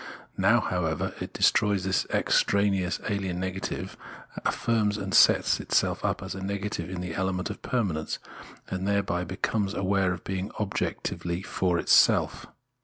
Now, 0.39 0.61
however, 0.61 1.13
it 1.19 1.31
destroys 1.31 1.83
this 1.83 2.07
extraneous 2.11 2.99
alien 3.07 3.39
negative, 3.39 3.95
affirms 4.43 4.97
and 4.97 5.13
sets 5.13 5.59
itself 5.59 6.03
up 6.03 6.23
as 6.23 6.33
a 6.33 6.41
negative 6.41 6.89
in 6.89 7.01
the 7.01 7.13
element 7.13 7.51
of 7.51 7.61
permanence, 7.61 8.17
and 8.67 8.87
thereby 8.87 9.25
becomes 9.25 9.75
aware 9.75 10.11
of 10.11 10.23
being 10.23 10.49
objectively 10.59 11.43
for 11.43 11.77
itself. 11.77 12.47